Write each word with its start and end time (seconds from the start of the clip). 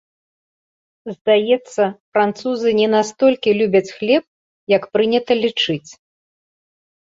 Здаецца, 1.15 1.81
французы 2.15 2.67
не 2.79 2.87
настолькі 2.95 3.55
любяць 3.59 3.93
хлеб, 3.99 4.23
як 4.77 4.83
прынята 4.97 5.41
лічыць. 5.45 5.89